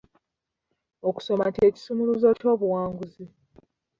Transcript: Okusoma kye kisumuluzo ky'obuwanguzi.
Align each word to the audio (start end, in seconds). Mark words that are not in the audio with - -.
Okusoma 1.09 1.45
kye 1.55 1.67
kisumuluzo 1.73 2.29
ky'obuwanguzi. 2.39 3.25